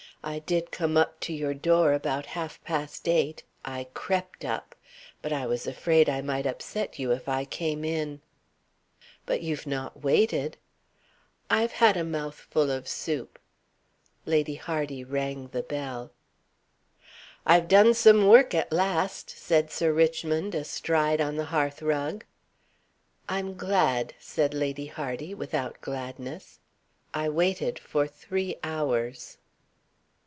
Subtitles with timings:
[0.23, 3.41] I did come up to your door about half past eight.
[3.65, 4.75] I crept up.
[5.23, 8.21] But I was afraid I might upset you if I came in."
[9.25, 10.57] "But you've not waited"
[11.49, 13.39] "I've had a mouthful of soup."
[14.27, 16.11] Lady Hardy rang the bell.
[17.43, 22.25] "I've done some work at last," said Sir Richmond, astride on the hearthrug.
[23.27, 26.59] "I'm glad," said Lady Hardy, without gladness.
[27.11, 29.39] "I waited for three hours."